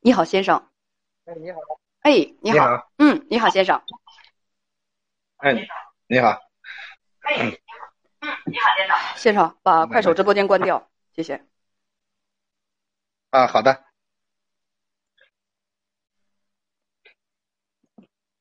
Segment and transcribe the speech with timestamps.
[0.00, 0.70] 你好，先生。
[1.24, 1.58] 哎，你好。
[2.00, 2.56] 哎，你好。
[2.56, 3.80] 你好嗯，你好，先生。
[5.36, 5.54] 哎，
[6.08, 6.30] 你好。
[7.20, 7.36] 哎，
[8.20, 8.96] 嗯，你好，先生。
[9.16, 11.44] 先生，把快手直播间关掉，谢谢。
[13.30, 13.84] 啊，好的。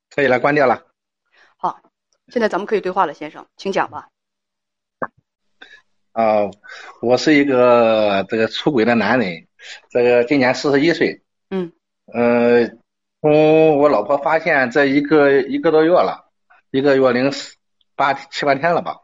[0.10, 0.88] 可以了，关掉了。
[1.58, 1.80] 好，
[2.30, 4.10] 现在咱们可以对话了，先生，请讲吧。
[6.18, 6.50] 啊，
[7.00, 9.46] 我是一个这个出轨的男人，
[9.92, 11.22] 这个今年四十一岁。
[11.52, 11.72] 嗯。
[12.12, 12.68] 呃，
[13.22, 16.32] 从我老婆发现这一个一个多月了，
[16.72, 17.32] 一个月零
[17.96, 18.96] 八七八天了吧。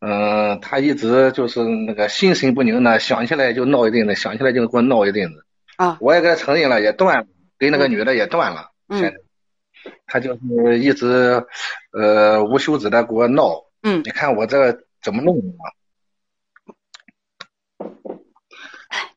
[0.00, 5.44] 嗯，她一直就是那个心神不宁的，想起来就闹一阵子，想起来就给我闹一阵子。
[5.76, 5.98] 啊。
[6.00, 7.26] 我也给她承认了，也断了，
[7.58, 8.70] 跟那个女的也断了。
[8.88, 9.20] 嗯现在
[10.06, 11.44] 她就是一直
[11.92, 13.62] 呃无休止的给我闹。
[13.82, 15.68] 嗯你看我这怎么弄啊？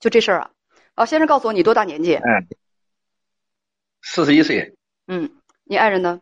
[0.06, 0.52] 就这事儿啊。
[0.94, 2.14] 啊，先生告诉我你多大年纪？
[2.14, 2.48] 嗯，
[4.04, 6.22] 四十一岁，嗯，你爱人呢？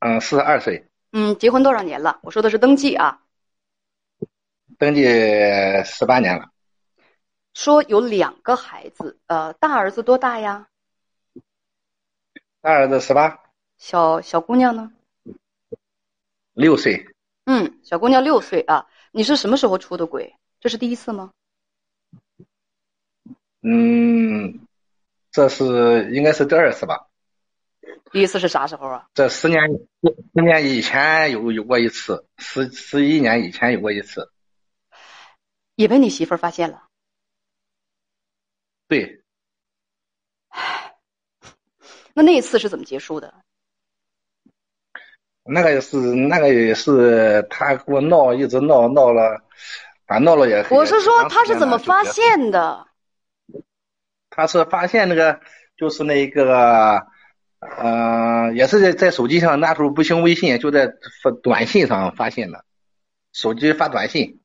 [0.00, 2.20] 嗯，四十二岁，嗯，结婚多少年了？
[2.22, 3.22] 我说的是登记啊。
[4.76, 5.04] 登记
[5.86, 6.50] 十八年了。
[7.54, 10.68] 说有两个孩子，呃，大儿子多大呀？
[12.60, 13.42] 大儿子十八，
[13.78, 14.92] 小小姑娘呢？
[16.52, 17.06] 六岁，
[17.46, 18.86] 嗯，小姑娘六岁啊。
[19.12, 20.36] 你是什么时候出的轨？
[20.60, 21.32] 这是第一次吗？
[23.68, 24.60] 嗯，
[25.32, 27.08] 这是应该是第二次吧？
[28.12, 29.08] 第一次是啥时候啊？
[29.12, 29.60] 这十年
[30.36, 34.30] 十年以前有有过一次，十十一年以前有过一次。
[35.74, 36.84] 也被你媳妇儿发现了。
[38.86, 39.20] 对，
[42.14, 43.34] 那那一次是怎么结束的？
[45.42, 49.42] 那个是那个也是他给我闹，一直闹闹了，
[50.06, 50.64] 反正闹了也。
[50.70, 52.04] 我是说他是怎么发？
[52.04, 52.86] 现的？
[54.36, 55.40] 他是发现那个
[55.78, 57.06] 就是那个，
[57.58, 60.92] 呃，也是在在手机上，那时候不兴微信，就在
[61.22, 62.62] 发短信上发现的，
[63.32, 64.42] 手机发短信。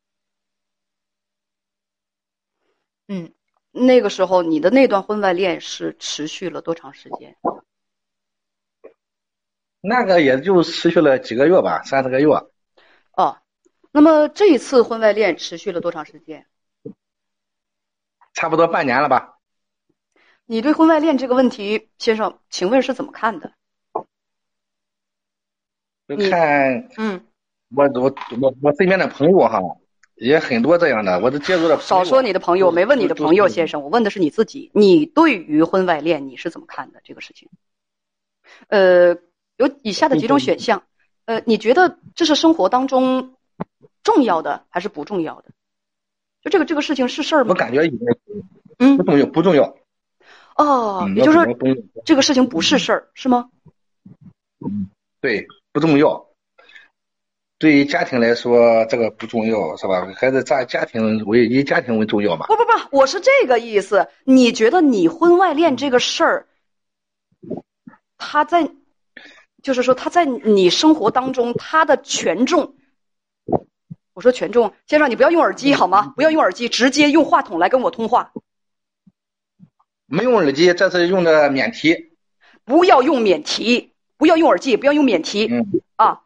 [3.10, 3.34] 嗯，
[3.72, 7.36] 那个时候你的那段婚外恋是持续了多长时间？
[9.82, 12.28] 那个也就持续了几个月吧，三四个月。
[13.18, 13.38] 哦，
[13.92, 16.48] 那么这一次婚外恋持续了多长时间？
[18.34, 19.40] 差不多半年了吧。
[20.52, 23.54] 你对婚外恋这个问题，先生，请问是怎么看的？
[26.10, 27.24] 就看嗯，
[27.74, 29.62] 我我我我身边的朋友哈，
[30.16, 31.80] 也很多这样的，我都接触的。
[31.80, 33.82] 少说你的朋友，我没问你的朋友，先生。
[33.82, 34.70] 我问的是你自己。
[34.74, 37.48] 你对于婚外恋你是怎么看的这个事情？
[38.68, 39.16] 呃，
[39.56, 40.84] 有以下的几种选项，
[41.24, 43.38] 呃，你觉得这是生活当中
[44.04, 45.52] 重要的还是不重要的？
[46.42, 47.52] 就这个这个事情是事儿吗？
[47.52, 47.90] 我感觉
[48.80, 49.78] 嗯不，重要，不重要。
[50.56, 51.46] 哦，嗯也就是说
[52.06, 53.50] 这个事情不是事儿，是吗？
[55.20, 56.28] 对，不重要。
[57.58, 60.08] 对于家庭来说，这个不重要，是吧？
[60.16, 62.48] 还是家家庭为以家庭为重要嘛？
[62.48, 64.08] 不不不，我是这个意思。
[64.24, 66.48] 你觉得你婚外恋这个事儿，
[68.18, 68.72] 他在，
[69.62, 72.74] 就是说他在你生活当中他的权重，
[74.14, 76.14] 我说权重，先生你不要用耳机好吗？
[76.16, 78.32] 不要用耳机，直接用话筒来跟我通话，
[80.12, 82.12] 没用耳机，这次用的免提。
[82.66, 86.22] 不要用免提，不要用耳机，不要用免提嗯，啊。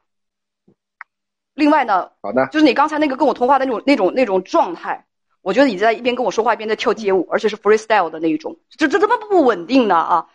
[1.53, 2.47] 另外呢，好的。
[2.51, 5.05] 就是你刚才那个跟我通话的那种、那种、那种状态，
[5.41, 10.25] 我觉得你在一边跟我说话一边在跳街舞，而且是 freestyle 的那一种，这这怎么不稳定呢啊？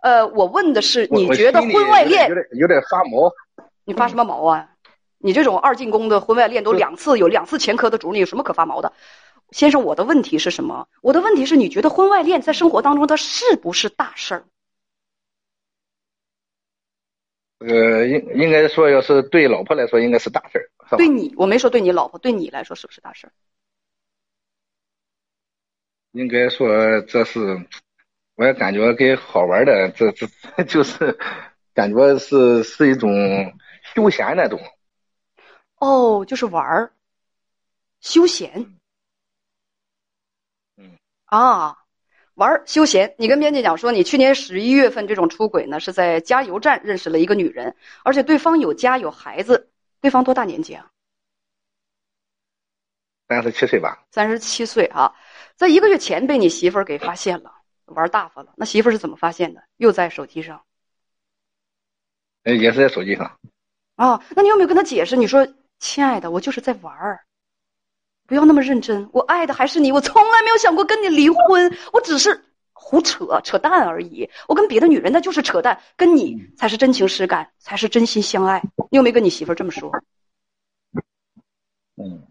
[0.00, 3.30] 呃，我问的是，你觉得婚外恋有点有点发毛。
[3.84, 4.68] 你发什么毛啊？
[5.18, 8.92] 你这种二进宫的婚外恋都两次有两次前科的主，你有什么可发毛的？
[9.52, 10.88] 先生，我的问题是什么？
[11.02, 14.44] 我的问题是你觉得婚外恋在生活当中它是不是大事儿？
[17.58, 20.96] 呃，应应该说，要是对老婆来说，应该是大事儿？
[20.96, 23.32] 对你，我没说对你老婆，对你来说是不是大事儿？
[26.12, 27.40] 应该说这是，
[28.36, 30.26] 我也感觉跟好玩的，这这
[30.64, 31.18] 就是
[31.74, 33.10] 感觉是是一种
[33.94, 34.58] 休闲那种。
[35.76, 36.92] 哦，就是玩儿，
[38.00, 38.79] 休闲。
[41.30, 41.78] 啊，
[42.34, 43.14] 玩儿休闲。
[43.18, 49.70] 你跟编辑讲说，你去年十一月份这种出轨呢，是在加油站认识了一个女人，而且对方有家有孩子。
[50.00, 50.90] 对方多大年纪啊？
[53.28, 54.02] 三十七岁吧。
[54.10, 55.14] 三十七岁啊，
[55.54, 57.52] 在一个月前被你媳妇儿给发现了，
[57.84, 58.52] 玩大发了。
[58.56, 59.62] 那媳妇儿是怎么发现的？
[59.76, 60.60] 又在手机上。
[62.42, 63.38] 呃，也是在手机上。
[63.94, 65.14] 啊，那你有没有跟他解释？
[65.16, 65.46] 你说，
[65.78, 67.20] 亲爱的，我就是在玩儿。
[68.30, 74.30] 不要那么认真，我爱的还是你，我从来没有想过跟你离婚，我只是胡扯扯淡而已。
[74.46, 78.62] 我跟别的女人那就是扯淡，跟你才是真情实感，才是真心相爱。
[78.88, 79.90] 你有没有跟你媳妇儿这么说？
[81.96, 82.22] 嗯。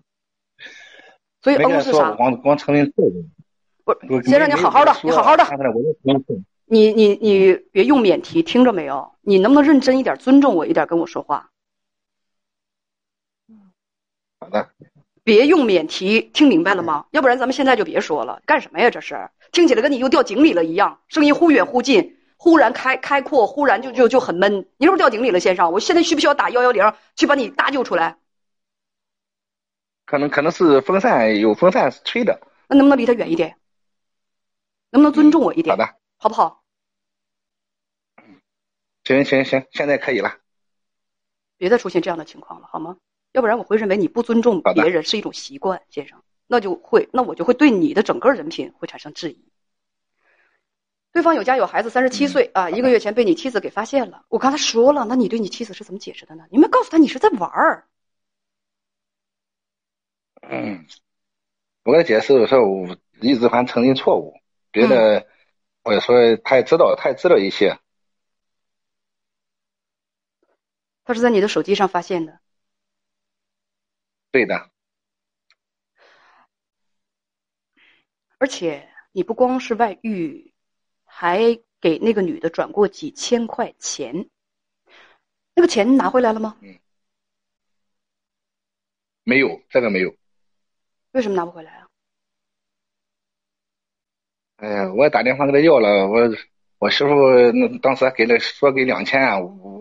[1.41, 2.11] 所以欧是啥？
[2.11, 3.25] 光光承认错误。
[3.83, 5.43] 不，先生，你好好的，你好好的。
[6.63, 9.15] 你你你别用免提，听着没有？
[9.19, 11.51] 你能不能认真一点，尊重我一点，跟我说话？
[14.39, 14.69] 好的。
[15.29, 17.05] 别用免提，听明白了吗？
[17.11, 18.89] 要不然咱们现在就别说了，干什么呀？
[18.89, 24.67] 这是听起来跟你又掉井里了一样，声音忽远忽近，忽然开开阔，忽然就就就很闷。
[24.77, 25.71] 你是不是掉井里了，先生？
[25.71, 28.17] 我现在需不需要打幺幺零去把你搭救出来？
[30.07, 33.55] 可能可能是风扇有风扇吹的，那能不能离他远一点？
[34.89, 35.77] 能不能尊重我一点？
[35.77, 36.63] 好的，好不好？
[39.03, 40.37] 行行行，现在可以了。
[41.55, 42.97] 别再出现这样的情况了，好吗？
[43.31, 49.45] 要不然我会认为你不尊重别人是一种习惯，先生，那就会，那我就会对你的整个人品会产生质疑。
[51.11, 54.25] 对方有家有孩子，三十七岁啊，一个月前被你妻子给发现了。
[54.29, 56.45] 我刚才说了，那你对你妻子是怎么解释的呢？
[56.51, 57.87] 你没告诉他你是在玩儿。
[60.41, 60.85] 嗯，
[61.83, 64.33] 我给他解释我说我一直还承认错误，
[64.71, 65.27] 别的
[65.83, 67.77] 我也说他也知道，他也知道一些。
[71.03, 72.39] 他是在你的手机上发现的。
[74.31, 74.69] 对的，
[78.37, 80.53] 而且你不光是外遇，
[81.03, 84.29] 还给那个女的转过几千块钱，
[85.55, 86.57] 那个钱拿回来了吗？
[86.61, 86.77] 嗯，
[89.23, 90.15] 没有，这个没有。
[91.11, 91.87] 为什么拿不回来啊？
[94.57, 96.19] 哎呀，我也打电话给他要了，我
[96.77, 99.79] 我媳妇那当时还给了说给两千，啊我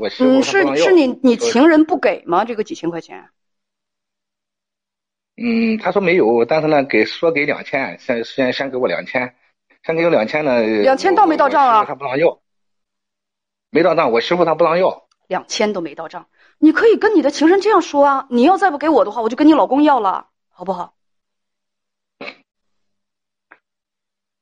[0.00, 2.44] 我媳妇嗯，是是你你情人不给吗？
[2.46, 3.28] 这个几千块钱？
[5.36, 9.34] 嗯，他说没有，但是呢，给说给两千，先先先给我两千，
[9.82, 10.62] 先给我两千呢。
[10.62, 11.84] 两千到没到账啊？
[11.84, 12.38] 他不让要，
[13.70, 15.08] 没到账，我媳妇她不让要。
[15.26, 16.28] 两千都没到账，
[16.58, 18.28] 你可以跟你的情人这样说啊！
[18.30, 20.94] 你要再不给我的话，我就跟你老公要了，好不好？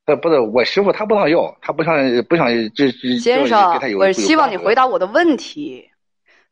[0.05, 5.89] 呃，不是，我媳妇她不让要，她不想不想这这先生，我希望你回答我的问题。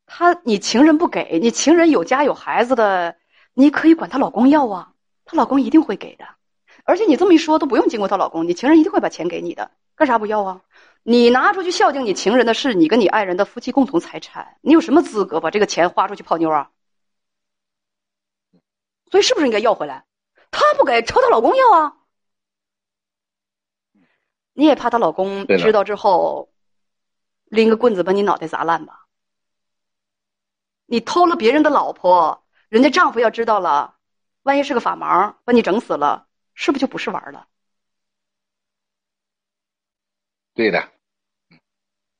[0.06, 3.14] 他，你情人不给你情人有家有孩子的。
[3.60, 4.94] 你可以管她老公要啊，
[5.26, 6.24] 她老公一定会给的，
[6.84, 10.62] 而且你这么一说都不用经过她老公，你情人一定会把钱给你的，干啥不要啊？
[11.02, 16.70] 你拿出去孝敬你情人的是你跟你爱人的夫妻共同财产，你有什么资格把这个钱花出去泡妞啊？
[19.10, 20.06] 所以是不是应该要回来？
[20.50, 21.96] 她不给，朝她老公要啊？
[24.54, 26.50] 你也怕她老公知道之后，
[27.44, 29.06] 拎个棍子把你脑袋砸烂吧？
[30.86, 32.39] 你偷了别人的老婆。
[32.70, 33.96] 人家丈夫要知道了，
[34.44, 37.46] 万一是个法盲，把你整死了，是不是就不是玩了？
[40.54, 40.88] 对的，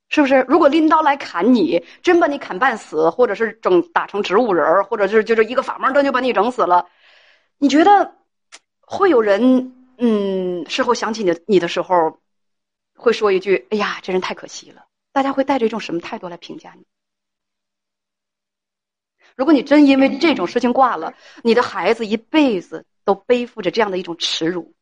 [0.09, 0.45] 是不是？
[0.49, 6.85] 如果拎刀来砍你，真把你砍半死，或者是整打成植物人或者是就是一个法盲灯就把你整死了，
[7.57, 8.13] 你觉得
[8.81, 12.19] 会有人嗯事后想起你你的时候，
[12.95, 16.85] 会说一句：“哎呀，这人太可惜了。”大家会带着一种什么态度来评价你？
[19.35, 24.73] 如果你真因为这种事情挂了，你的孩子一辈子都背负着这样的一种耻辱。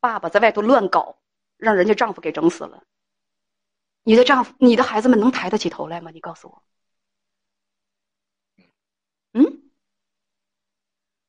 [0.00, 1.18] 爸爸在外头乱搞，
[1.56, 2.82] 让人家丈夫给整死了。
[4.02, 6.10] 你的丈夫、你的孩子们能抬得起头来吗？
[6.10, 6.62] 你告诉我。
[9.32, 9.70] 嗯，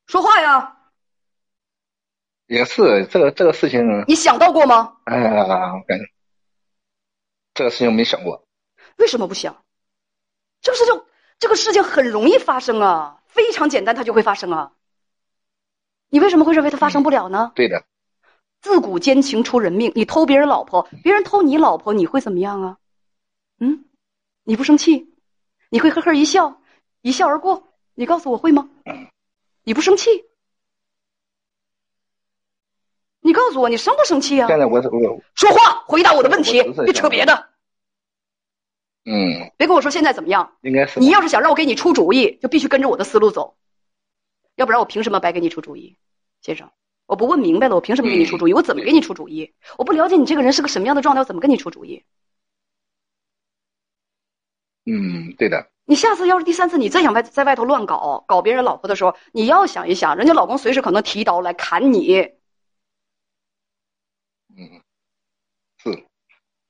[0.07, 0.77] 说话呀。
[2.47, 3.81] 也是这个这个事情。
[4.07, 4.97] 你想到过吗？
[5.05, 6.05] 哎呀，我感觉
[7.53, 8.45] 这个事情没想过。
[8.97, 9.65] 为什么不想？
[10.61, 10.93] 这个事情。
[11.41, 14.73] 这个事情很容易发生啊，非常简单，它就会发生啊。
[16.09, 17.51] 你为什么会认为它发生不了呢？
[17.55, 17.83] 对的，
[18.61, 19.91] 自古奸情出人命。
[19.95, 22.77] 你偷别人老婆，别人偷你老婆，你会怎么样啊？
[23.59, 23.85] 嗯，
[24.43, 25.15] 你不生气，
[25.69, 26.61] 你会呵呵一笑，
[27.01, 27.63] 一笑而过。
[27.95, 28.69] 你告诉我会吗？
[29.63, 30.25] 你不生气，
[33.19, 34.47] 你告诉我你生不生气啊？
[34.47, 37.49] 现在我我说话，回答我的问题，别扯别的。
[39.03, 43.57] 嗯，别跟我说现在怎么样，应该是你要是想让我给你出主意，就必须跟着我的思路走，
[44.55, 45.97] 要不然我凭什么白给你出主意，
[46.41, 46.71] 先生？
[47.07, 48.53] 我不问明白了，我凭什么给你出主意？
[48.53, 49.53] 我怎么给你出主意？
[49.77, 52.03] 我不了解你这个人是个什么样的状态，我怎么跟你出主意？
[54.85, 55.69] 嗯，对的。
[55.85, 62.15] 你下次要是第三次你再想外在外头乱搞搞别人老婆的时候，你要想一想，人家老公随时可能提刀来砍你。
[64.55, 64.81] 嗯，
[65.77, 66.05] 是，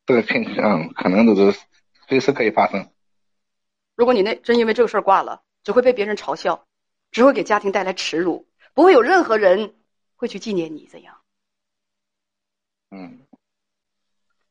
[0.08, 1.60] 这个情况可能都是
[2.12, 2.92] 随时可以发生。
[3.96, 6.68] 如果你那真因为这个事儿挂了，只会被别人嘲笑，
[7.10, 9.78] 只会给家庭带来耻辱，不会有任何人
[10.18, 11.22] 会去纪念你怎样。
[12.90, 13.26] 嗯，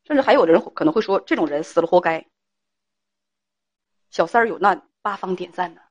[0.05, 2.27] 甚至还有的人可能会说，这种人死了活该。
[4.09, 5.83] 小三儿有难，八方点赞呢。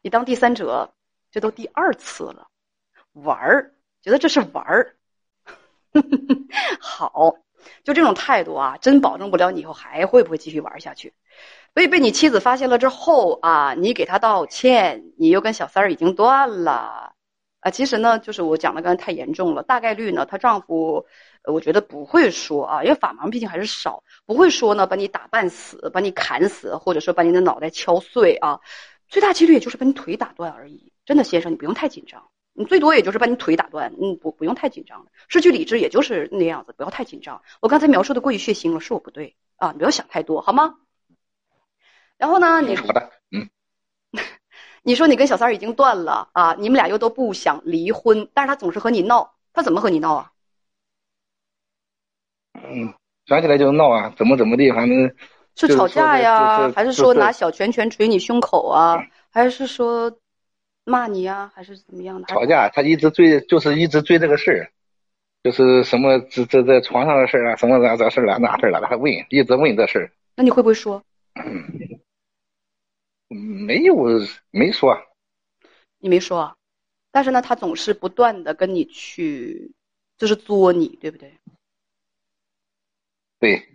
[0.00, 0.94] 你当第三者，
[1.30, 2.48] 这都第二次了，
[3.12, 4.96] 玩儿，觉得这是玩儿。
[6.80, 7.36] 好，
[7.84, 11.12] 就这种态度啊，真保证不了你以后还会不会继续玩下去。
[11.74, 17.12] 所以被你妻子发现了之后啊，你给他道歉，你又跟小三儿已经断了
[17.60, 17.70] 啊。
[17.70, 21.06] 其实呢，就是我讲的刚才太严重了，大概率呢，她丈夫。
[21.44, 28.60] 我觉得不会说啊，因为法盲毕竟还是少，不会说呢，把你打半死，把你砍死，或者说把你的脑袋敲碎啊，
[29.08, 30.92] 最大几率也就是把你腿打断而已。
[31.06, 32.22] 真的，先生，你不用太紧张，
[32.58, 37.40] 你最多也就是把你腿打断，嗯，不，不用太紧张失去理智也就是那样子，不要太紧张。
[37.60, 40.74] 我刚才描述的过于血腥了，是我不对啊，你不要想太多，好吗？
[42.16, 43.48] 然后呢，你好的，嗯，
[44.82, 50.32] 你说你跟小三儿已经断了啊，你们俩又都不想离婚，但是他总是和你闹，他怎么和你闹啊？
[52.54, 52.92] 嗯，
[53.26, 55.14] 想起来就闹啊，怎么怎么地，反正
[55.54, 59.00] 是吵架呀，还是说拿小拳拳捶你胸口啊，
[59.30, 60.18] 还是说
[60.88, 62.26] 骂你呀，还是怎么样的？
[62.26, 64.72] 吵架，他一直追，就是一直追这个事儿，
[65.44, 70.10] 就是什么这这这床上的事儿啊，什么这这事儿啊，那事儿了，他问，一直问这事儿。
[70.34, 71.04] 那你会不会说？
[73.28, 73.94] 没有，
[74.50, 74.98] 没说。
[75.98, 76.56] 你没说，
[77.10, 79.72] 但是呢，他总是不断的跟你去，
[80.16, 81.32] 就是作你，对不对？
[83.40, 83.68] 对，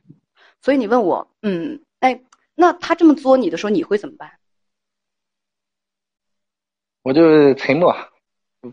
[0.61, 2.21] 所以你问我，嗯，哎，
[2.55, 4.31] 那他这么作你的时候，你会怎么办？
[7.03, 7.95] 我就沉默，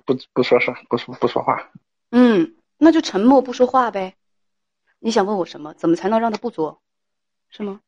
[0.05, 1.71] 不不说事，不说不说话。
[2.11, 4.15] 嗯，那就沉默不说话呗。
[5.01, 5.75] 你想问我什么？
[5.75, 6.81] 怎么才能让他不作？
[7.49, 7.81] 是吗？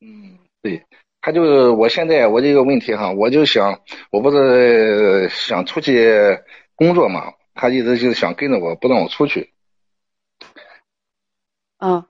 [0.00, 0.86] 嗯，对，
[1.20, 6.40] 他就是我现在我这个问题哈，我就想，我不是想出去
[6.76, 9.52] 工作嘛，他一直就是想跟着我，不让我出去。
[11.78, 12.06] 嗯，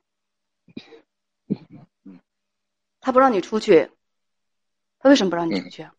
[3.01, 3.91] 他不让你出去，
[4.99, 5.95] 他为什么不让你出去啊？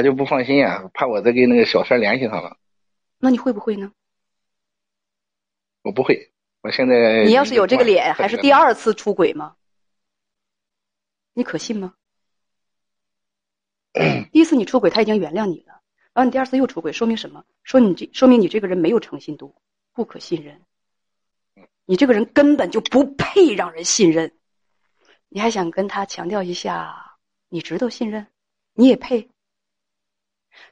[0.00, 2.56] 他就不放心啊，怕我再跟那个小三联系上了。
[3.18, 3.92] 那你会不会呢？
[5.82, 9.56] 我不会，我现在你要是有这个脸，还是第二次出轨吗？
[11.34, 11.92] 你可信吗？
[14.32, 15.82] 第一次你出轨，他已经原谅你了，
[16.14, 17.44] 然后你第二次又出轨，说明什么？
[17.62, 19.54] 说你这说明你这个人没有诚信度，
[19.92, 20.62] 不可信任。
[21.84, 24.32] 你这个人根本就不配让人信任，
[25.28, 27.18] 你还想跟他强调一下，
[27.50, 28.26] 你值得信任，
[28.72, 29.28] 你也配。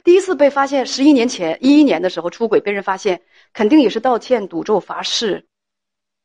[0.05, 5.47] 第一次被发现，十一年前一一年的时候出轨被人发现，肯定也是道歉、赌咒、发誓，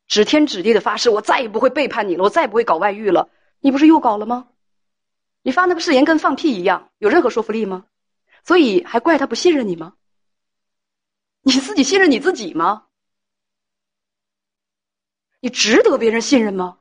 [0.07, 3.29] 指天指地的发誓，我再也不会背叛你了，我再也不会搞外遇了。
[3.59, 4.49] 你不是又搞了吗？
[5.41, 7.85] 你发那个誓言跟放屁一样，有任何说服力吗？
[8.45, 9.95] 所以还怪他不信任你吗？
[11.41, 12.87] 你自己信任你自己吗？
[15.41, 16.79] 你值得别人信任吗？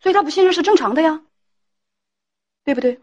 [0.00, 1.22] 所以他不信任是正常的呀，
[2.62, 3.00] 对不对？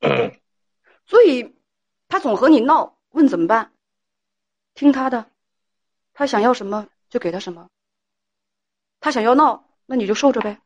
[1.06, 1.56] 所以
[2.08, 3.72] 他总和你闹，问怎么办？
[4.74, 5.26] 听他的，
[6.12, 7.68] 他想要什么就给他什么。
[9.00, 10.58] 他想要闹，那你就受着呗；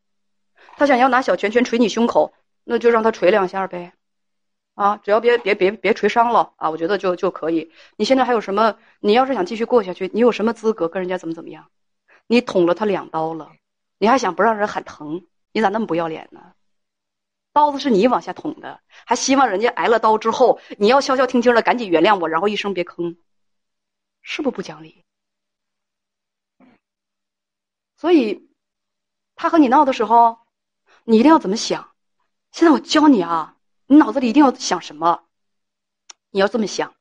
[0.77, 2.33] 他想要拿小拳拳捶你胸口，
[2.65, 3.93] 那就让他捶两下呗。
[4.75, 7.71] 啊，只要别别别别捶伤了啊，我觉得就就可以。
[7.97, 8.79] 你现在还有什么？
[9.01, 11.71] 你要是想继续过下去，你有什么资格跟人家怎么怎么样？
[12.27, 13.51] 你捅了他两刀了，
[13.99, 15.27] 你还想不让人喊疼？
[15.53, 16.55] 你咋那么不要脸呢？
[17.53, 23.17] 刀子是你往下捅的，还希望人家挨了刀之后，你要消消停停的赶紧原谅我，然后一声别吭，
[24.23, 25.05] 是不是不讲理？
[27.97, 28.49] 所以，
[29.35, 30.39] 他和你闹的时候，
[31.05, 31.93] 你一定要怎么想？
[32.53, 33.57] 现在我教你啊。
[33.87, 35.25] 你脑子里一定要想什么？
[36.31, 36.95] 你要这么想：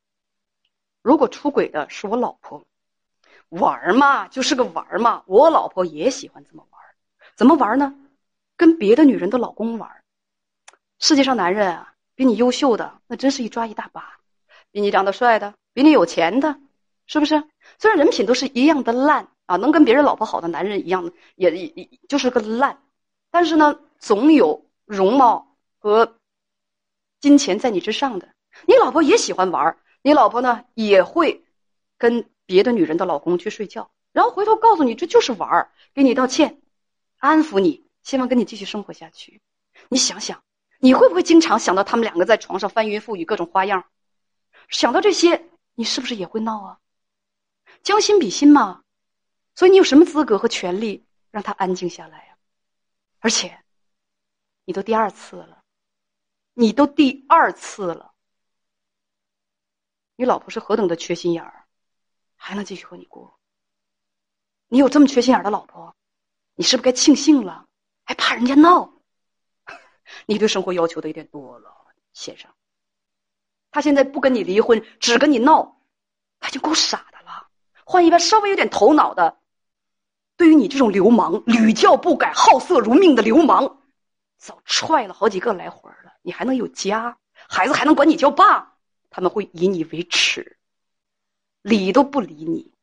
[1.04, 2.66] 如果出轨的是我老婆，
[3.50, 5.24] 玩嘛就是个玩嘛。
[5.28, 6.82] 我老婆也喜欢这么玩，
[7.36, 7.94] 怎么玩呢？
[8.58, 9.99] 跟别的女人的老公玩。
[11.00, 14.20] 世界上男人啊，比你优秀的那真是一抓一大把，
[14.72, 16.60] 比你长得帅的，比你有钱的，
[17.08, 17.44] 是不是？
[17.80, 22.82] 虽然人品都是一样的烂啊，能跟别人老婆好的男人一样，也也就是个烂，
[23.32, 26.16] 但是呢，总有容貌和。
[27.22, 28.30] 金钱在你之上的。
[28.66, 31.44] 你老婆也喜欢玩你老婆呢也会
[31.98, 36.62] 跟别的女人的老公去睡觉，然后回头告诉你这就是玩给你道歉，
[37.18, 39.42] 安抚你，希望跟你继续生活下去。
[39.90, 40.42] 你想想，
[40.80, 43.86] 你会不会经常想到他们两个在床上翻云覆雨，各种花样？
[44.70, 46.80] 想到这些，你是不是也会闹啊？
[47.84, 48.84] 将心比心嘛。
[49.56, 52.38] 所以你有什么资格和权利让他安静下来呀？
[53.20, 53.62] 而且，
[54.64, 55.64] 你都第二次了，
[56.54, 58.14] 你都第二次了。
[60.16, 61.68] 你老婆是何等的缺心眼儿，
[62.38, 63.38] 还能继续和你过？
[64.70, 65.94] 你有这么缺心眼的老婆，
[66.56, 67.68] 你是不是该庆幸了？
[68.06, 68.99] 还怕人家闹？
[70.26, 71.72] 你对生活要求的有点多了，
[72.14, 72.50] 先生。
[73.72, 75.82] 他现在不跟你离婚，只跟你闹，
[76.40, 77.48] 他已经够傻的了。
[77.86, 79.38] 换一个稍微有点头脑的。
[80.38, 83.82] 对于你这种流氓，屡教不改、好色如命的流氓，
[84.38, 86.14] 早踹了好几个来回了。
[86.22, 88.78] 你还能有家，孩子还能管你叫爸，
[89.10, 90.58] 他们会以你为耻，
[91.62, 92.74] 理都不理你。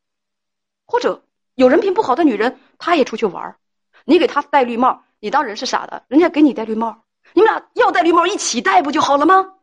[0.85, 3.57] 或者有人品不好的女人，她也出去玩
[4.05, 9.55] 你给她戴绿帽，你当人是傻的，人家给你戴绿帽，你们俩要戴绿帽一起戴不就好了吗？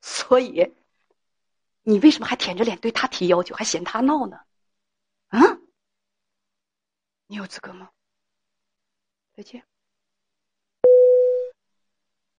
[0.00, 0.74] 所以，
[1.82, 4.38] 你为什么还舔着脸对他提要求，还嫌他闹呢？
[5.28, 5.40] 啊？
[7.26, 7.90] 你有资格吗？
[9.34, 9.66] 再见。